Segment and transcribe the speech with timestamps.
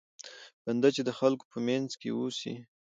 [0.63, 2.53] بنده چې د خلکو په منځ کې اوسي.